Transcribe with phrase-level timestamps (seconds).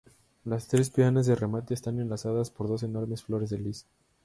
[0.45, 3.85] Las tres peanas de remate están enlazadas por dos enormes flores de lis.